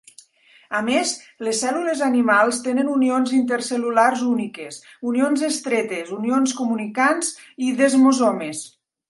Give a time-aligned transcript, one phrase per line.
[0.77, 1.09] A més,
[1.47, 4.81] les cèl·lules animals tenen unions intercel·lulars úniques:
[5.11, 7.31] unions estretes, unions comunicants
[7.69, 8.67] i desmosomes.